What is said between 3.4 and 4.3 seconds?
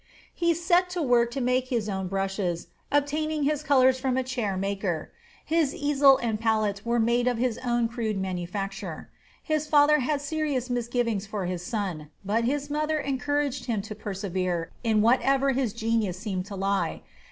his colors from a